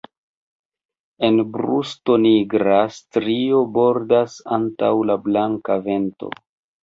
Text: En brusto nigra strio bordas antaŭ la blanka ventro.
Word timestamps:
En 1.27 1.35
brusto 1.57 2.15
nigra 2.23 2.79
strio 2.95 3.61
bordas 3.75 4.37
antaŭ 4.57 4.91
la 5.11 5.19
blanka 5.27 5.77
ventro. 5.91 6.33